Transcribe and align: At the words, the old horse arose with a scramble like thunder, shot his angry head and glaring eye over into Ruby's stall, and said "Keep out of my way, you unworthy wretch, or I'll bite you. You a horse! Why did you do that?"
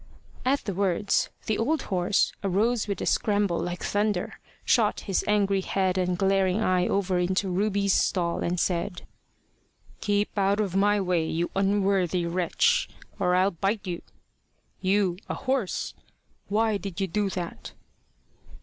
At 0.43 0.61
the 0.65 0.73
words, 0.73 1.29
the 1.45 1.59
old 1.59 1.83
horse 1.93 2.33
arose 2.43 2.87
with 2.87 3.01
a 3.01 3.05
scramble 3.05 3.59
like 3.59 3.83
thunder, 3.83 4.39
shot 4.65 5.01
his 5.01 5.23
angry 5.27 5.61
head 5.61 5.95
and 5.95 6.17
glaring 6.17 6.59
eye 6.59 6.87
over 6.87 7.19
into 7.19 7.51
Ruby's 7.51 7.93
stall, 7.93 8.39
and 8.39 8.59
said 8.59 9.03
"Keep 9.99 10.35
out 10.35 10.59
of 10.59 10.75
my 10.75 10.99
way, 10.99 11.23
you 11.25 11.51
unworthy 11.55 12.25
wretch, 12.25 12.89
or 13.19 13.35
I'll 13.35 13.51
bite 13.51 13.85
you. 13.85 14.01
You 14.81 15.19
a 15.29 15.35
horse! 15.35 15.93
Why 16.47 16.77
did 16.77 16.99
you 16.99 17.05
do 17.05 17.29
that?" 17.29 17.73